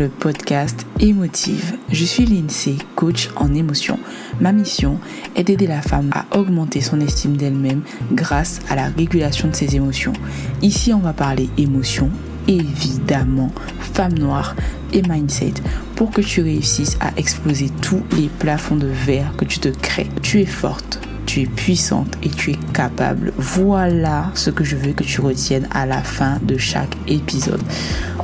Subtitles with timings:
[0.00, 1.74] le podcast Émotive.
[1.92, 3.98] Je suis Lindsay, coach en émotion.
[4.40, 4.98] Ma mission
[5.36, 9.76] est d'aider la femme à augmenter son estime d'elle-même grâce à la régulation de ses
[9.76, 10.14] émotions.
[10.62, 12.08] Ici, on va parler émotion,
[12.48, 13.52] évidemment,
[13.92, 14.56] femme noire
[14.94, 15.52] et mindset
[15.96, 20.08] pour que tu réussisses à exploser tous les plafonds de verre que tu te crées.
[20.22, 20.98] Tu es forte
[21.30, 23.32] tu es puissante et tu es capable.
[23.36, 27.62] Voilà ce que je veux que tu retiennes à la fin de chaque épisode.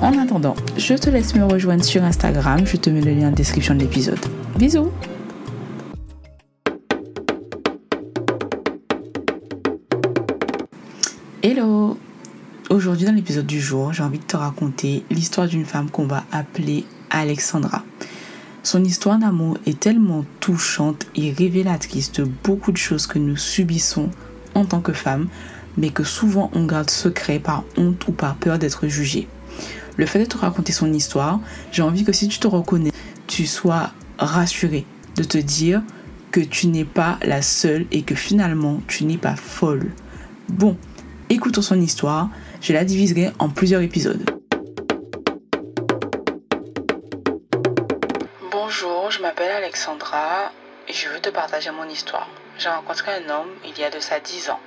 [0.01, 2.67] En attendant, je te laisse me rejoindre sur Instagram.
[2.67, 4.19] Je te mets le lien en description de l'épisode.
[4.59, 4.91] Bisous
[11.45, 11.97] Hello
[12.71, 16.25] Aujourd'hui dans l'épisode du jour, j'ai envie de te raconter l'histoire d'une femme qu'on va
[16.33, 17.85] appeler Alexandra.
[18.67, 24.11] Son histoire d'amour est tellement touchante et révélatrice de beaucoup de choses que nous subissons
[24.57, 25.29] en tant que femmes,
[25.77, 29.29] mais que souvent on garde secret par honte ou par peur d'être jugée.
[29.97, 31.39] Le fait de te raconter son histoire,
[31.71, 32.91] j'ai envie que si tu te reconnais,
[33.29, 35.81] tu sois rassuré de te dire
[36.33, 39.93] que tu n'es pas la seule et que finalement tu n'es pas folle.
[40.49, 40.77] Bon,
[41.31, 42.31] écoutons son histoire,
[42.61, 44.36] je la diviserai en plusieurs épisodes.
[49.27, 50.53] M'appelle Alexandra
[50.87, 52.29] et je veux te partager mon histoire.
[52.59, 54.61] J'ai rencontré un homme il y a de ça 10 ans.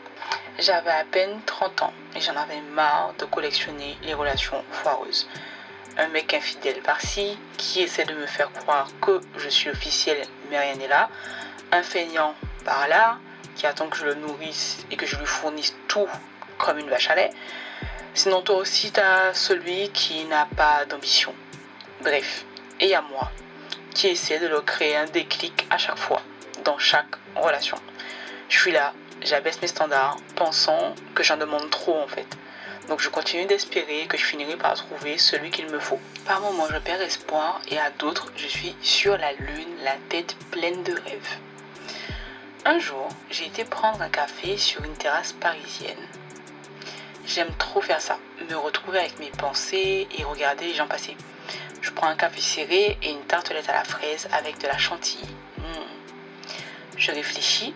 [0.58, 5.30] J'avais à peine 30 ans et j'en avais marre de collectionner les relations foireuses.
[5.98, 10.60] Un mec infidèle par-ci qui essaie de me faire croire que je suis officielle mais
[10.60, 11.08] rien n'est là.
[11.72, 12.36] Un feignant
[12.66, 13.18] par-là
[13.56, 16.10] qui attend que je le nourrisse et que je lui fournisse tout
[16.58, 17.30] comme une vache à lait.
[18.14, 21.34] Sinon toi aussi t'as celui qui n'a pas d'ambition.
[22.02, 22.44] Bref,
[22.82, 23.32] et à moi
[23.94, 26.22] qui essaie de leur créer un déclic à chaque fois,
[26.64, 27.78] dans chaque relation.
[28.50, 32.28] Je suis là, j'abaisse mes standards, pensant que j'en demande trop en fait.
[32.88, 36.00] Donc je continue d'espérer que je finirai par trouver celui qu'il me faut.
[36.26, 40.36] Par moments, je perds espoir et à d'autres, je suis sur la lune, la tête
[40.50, 41.38] pleine de rêves.
[42.66, 46.08] Un jour, j'ai été prendre un café sur une terrasse parisienne.
[47.26, 48.18] J'aime trop faire ça,
[48.50, 51.16] me retrouver avec mes pensées et regarder les gens passer.
[52.02, 55.28] Un café serré et une tartelette à la fraise avec de la chantilly.
[55.58, 55.84] Hmm.
[56.98, 57.74] Je réfléchis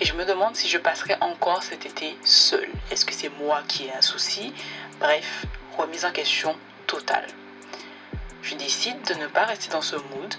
[0.00, 2.68] et je me demande si je passerai encore cet été seule.
[2.90, 4.54] Est-ce que c'est moi qui ai un souci?
[4.98, 5.44] Bref,
[5.76, 6.56] remise en question
[6.86, 7.26] totale.
[8.42, 10.34] Je décide de ne pas rester dans ce mood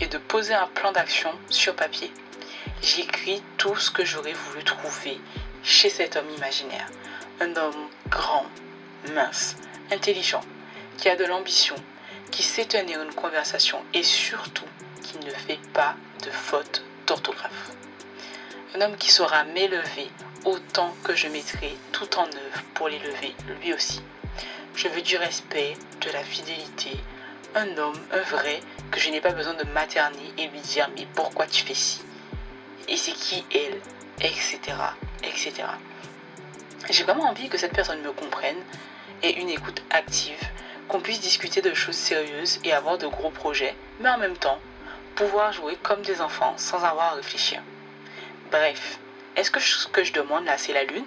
[0.00, 2.12] et de poser un plan d'action sur papier.
[2.82, 5.20] J'écris tout ce que j'aurais voulu trouver
[5.62, 6.88] chez cet homme imaginaire.
[7.40, 8.46] Un homme grand,
[9.14, 9.56] mince,
[9.92, 10.40] intelligent,
[10.98, 11.76] qui a de l'ambition,
[12.30, 14.64] qui sait tenir une conversation et surtout
[15.02, 17.70] qui ne fait pas de faute d'orthographe.
[18.74, 20.10] Un homme qui saura m'élever
[20.44, 24.00] autant que je mettrai tout en œuvre pour l'élever lui aussi.
[24.74, 26.92] Je veux du respect, de la fidélité,
[27.54, 31.06] un homme, un vrai, que je n'ai pas besoin de materner et lui dire mais
[31.14, 32.00] pourquoi tu fais ci?
[32.88, 33.80] Et c'est qui elle?
[34.22, 34.58] Etc.
[35.22, 35.52] etc.
[36.90, 38.62] J'ai vraiment envie que cette personne me comprenne
[39.22, 40.40] et une écoute active
[40.90, 44.58] qu'on puisse discuter de choses sérieuses et avoir de gros projets, mais en même temps,
[45.14, 47.62] pouvoir jouer comme des enfants sans avoir à réfléchir.
[48.50, 48.98] Bref,
[49.36, 51.04] est-ce que ce que je demande là, c'est la lune?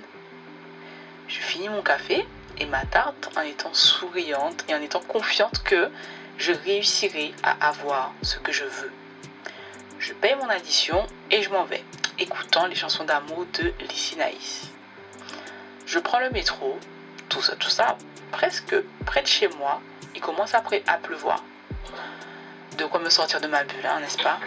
[1.28, 2.26] Je finis mon café
[2.60, 5.90] et ma tarte en étant souriante et en étant confiante que
[6.38, 8.92] je réussirai à avoir ce que je veux.
[10.00, 11.84] Je paye mon addition et je m'en vais,
[12.20, 14.16] écoutant les chansons d'amour de Lissy
[15.86, 16.80] Je prends le métro,
[17.34, 17.98] tout ça, tout ça,
[18.32, 18.76] presque
[19.08, 19.82] près de chez moi,
[20.14, 21.44] il commence à, à pleuvoir.
[22.78, 24.38] De quoi me sortir de ma bulle, hein, n'est-ce pas?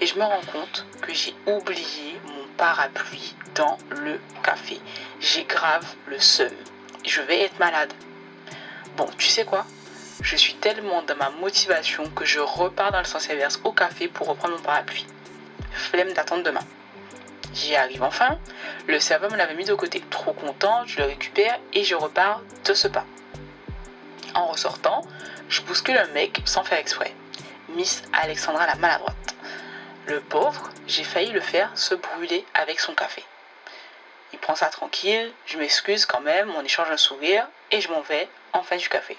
[0.00, 4.80] Et je me rends compte que j'ai oublié mon parapluie dans le café.
[5.20, 6.50] J'ai grave le seum.
[7.06, 7.92] Je vais être malade.
[8.96, 9.64] Bon, tu sais quoi?
[10.20, 14.08] Je suis tellement dans ma motivation que je repars dans le sens inverse au café
[14.08, 15.06] pour reprendre mon parapluie.
[15.70, 16.64] Flemme d'attendre demain.
[17.54, 18.38] J'y arrive enfin.
[18.88, 20.02] Le serveur me l'avait mis de côté.
[20.10, 23.04] Trop content, je le récupère et je repars de ce pas.
[24.34, 25.06] En ressortant,
[25.48, 27.14] je bouscule un mec sans faire exprès.
[27.68, 29.36] Miss Alexandra la maladroite.
[30.06, 33.24] Le pauvre, j'ai failli le faire se brûler avec son café.
[34.32, 38.00] Il prend ça tranquille, je m'excuse quand même, on échange un sourire et je m'en
[38.00, 39.16] vais en fin du café.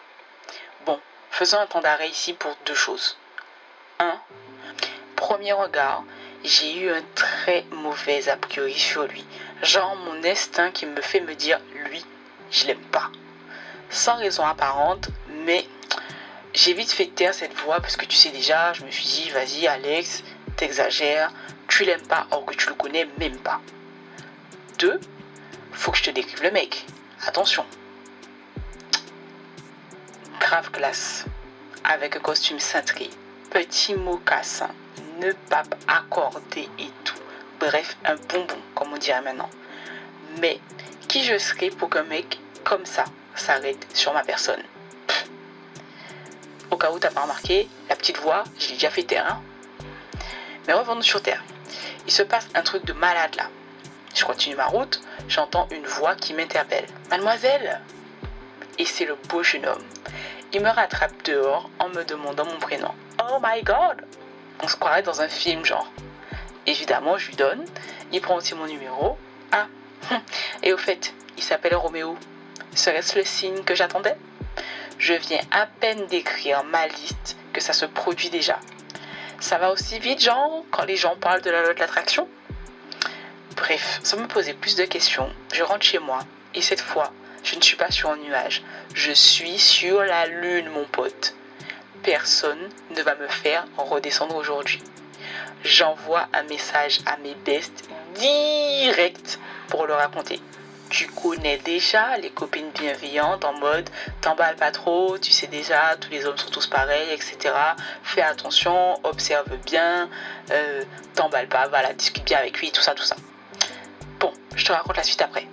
[0.86, 1.00] Bon,
[1.32, 3.18] faisons un temps d'arrêt ici pour deux choses.
[4.00, 4.20] Un,
[5.16, 6.04] Premier regard,
[6.46, 9.26] j'ai eu un très mauvais a priori sur lui.
[9.64, 11.60] Genre mon instinct qui me fait me dire
[11.90, 12.06] lui,
[12.52, 13.10] je l'aime pas
[13.90, 15.10] sans raison apparente,
[15.46, 15.66] mais
[16.54, 19.30] j'ai vite fait taire cette voix parce que tu sais déjà, je me suis dit,
[19.30, 20.24] vas-y Alex,
[20.56, 21.32] t'exagères,
[21.68, 23.62] tu l'aimes pas or que tu le connais même pas.
[24.80, 25.00] Deux,
[25.72, 26.86] faut que je te décrive le mec.
[27.26, 27.66] Attention.
[30.40, 31.26] Grave classe.
[31.84, 33.10] avec un costume cintré,
[33.52, 34.70] petit mocassin,
[35.20, 37.16] ne pape accordé et tout.
[37.60, 39.50] Bref, un bonbon, comme on dirait maintenant.
[40.40, 40.60] Mais
[41.08, 44.62] qui je serais pour qu'un mec comme ça s'arrête sur ma personne?
[46.72, 49.42] Au cas où t'as pas remarqué, la petite voix, j'ai déjà fait terrain.
[50.68, 51.44] Mais revenons sur terre.
[52.06, 53.50] Il se passe un truc de malade là.
[54.14, 56.88] Je continue ma route, j'entends une voix qui m'interpelle.
[57.10, 57.82] Mademoiselle?
[58.78, 59.84] Et c'est le beau jeune homme.
[60.54, 62.94] Il me rattrape dehors en me demandant mon prénom.
[63.22, 64.06] Oh my god
[64.62, 65.92] On se croirait dans un film genre.
[66.66, 67.64] Évidemment, je lui donne.
[68.12, 69.18] Il prend aussi mon numéro.
[69.52, 69.68] Ah
[70.64, 72.18] Et au fait, il s'appelle Roméo.
[72.74, 74.16] Serait-ce le signe que j'attendais?
[74.98, 78.60] Je viens à peine d'écrire ma liste que ça se produit déjà.
[79.40, 82.28] Ça va aussi vite, genre, quand les gens parlent de la loi de l'attraction?
[83.56, 86.20] Bref, sans me poser plus de questions, je rentre chez moi
[86.54, 87.12] et cette fois,
[87.44, 88.64] je ne suis pas sur un nuage.
[88.94, 91.36] Je suis sur la lune, mon pote.
[92.06, 94.80] Personne ne va me faire redescendre aujourd'hui.
[95.64, 100.40] J'envoie un message à mes bestes direct pour leur raconter.
[100.92, 103.90] Tu connais déjà les copines bienveillantes en mode
[104.22, 107.56] t'emballes pas trop, tu sais déjà, tous les hommes sont tous pareils, etc.
[108.04, 110.08] Fais attention, observe bien,
[110.52, 110.84] euh,
[111.16, 113.16] t'emballe pas, voilà, discute bien avec lui, tout ça, tout ça.
[114.20, 115.48] Bon, je te raconte la suite après.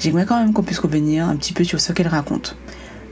[0.00, 2.56] J'aimerais quand même qu'on puisse revenir un petit peu sur ce qu'elle raconte.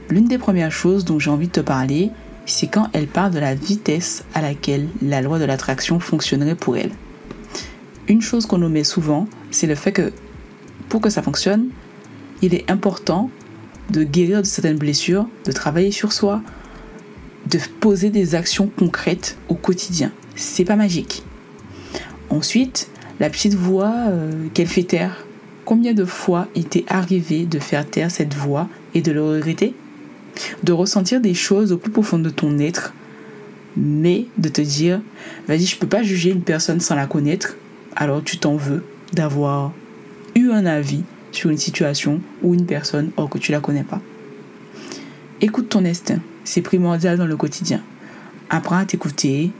[0.09, 2.09] L'une des premières choses dont j'ai envie de te parler,
[2.47, 6.77] c'est quand elle parle de la vitesse à laquelle la loi de l'attraction fonctionnerait pour
[6.77, 6.89] elle.
[8.07, 10.11] Une chose qu'on omet souvent, c'est le fait que
[10.89, 11.67] pour que ça fonctionne,
[12.41, 13.29] il est important
[13.91, 16.41] de guérir de certaines blessures, de travailler sur soi,
[17.51, 20.11] de poser des actions concrètes au quotidien.
[20.35, 21.23] C'est pas magique.
[22.31, 22.89] Ensuite,
[23.19, 25.23] la petite voix euh, qu'elle fait taire.
[25.69, 29.75] Combien de fois il t'est arrivé de faire taire cette voix et de le regretter?
[30.63, 32.91] De ressentir des choses au plus profond de ton être,
[33.77, 34.99] mais de te dire,
[35.47, 37.55] vas-y, je peux pas juger une personne sans la connaître,
[37.95, 38.83] alors tu t'en veux
[39.13, 39.71] d'avoir
[40.33, 44.01] eu un avis sur une situation ou une personne or que tu la connais pas.
[45.39, 47.83] Écoute ton instinct, c'est primordial dans le quotidien.
[48.49, 49.51] Apprends à t'écouter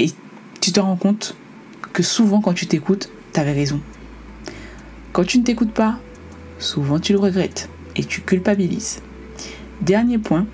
[0.00, 0.10] et
[0.60, 1.36] tu te rends compte
[1.92, 3.80] que souvent quand tu t'écoutes, tu avais raison.
[5.14, 6.00] Quand tu ne t'écoutes pas,
[6.58, 9.00] souvent tu le regrettes et tu culpabilises.
[9.80, 10.44] Dernier point,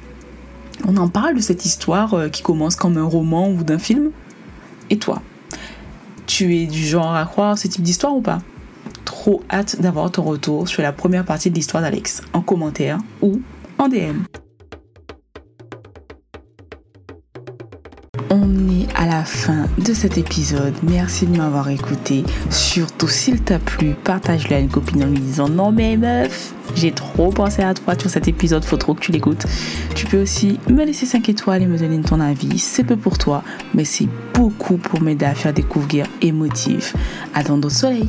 [0.86, 4.10] on en parle de cette histoire euh, qui commence comme un roman ou d'un film.
[4.90, 5.22] Et toi
[6.26, 8.42] Tu es du genre à croire ce type d'histoire ou pas?
[9.06, 13.40] Trop hâte d'avoir ton retour sur la première partie de l'histoire d'Alex en commentaire ou
[13.78, 14.24] en DM.
[19.30, 20.74] Fin de cet épisode.
[20.82, 22.24] Merci de m'avoir écouté.
[22.50, 26.90] Surtout, s'il t'a plu, partage-le à une copine en lui disant Non, mais meuf, j'ai
[26.90, 29.46] trop pensé à toi sur cet épisode, faut trop que tu l'écoutes.
[29.94, 32.58] Tu peux aussi me laisser 5 étoiles et me donner ton avis.
[32.58, 33.42] C'est peu pour toi,
[33.72, 36.94] mais c'est beaucoup pour m'aider à faire découvrir émotif.
[37.32, 38.08] À au soleil.